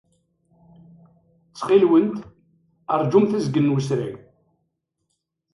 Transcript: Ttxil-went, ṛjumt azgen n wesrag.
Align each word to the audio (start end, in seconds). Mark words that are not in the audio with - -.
Ttxil-went, 1.49 2.15
ṛjumt 3.01 3.37
azgen 3.37 3.67
n 3.71 3.73
wesrag. 3.73 4.13